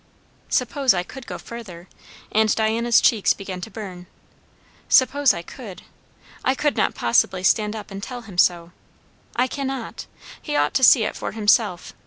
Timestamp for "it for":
11.03-11.33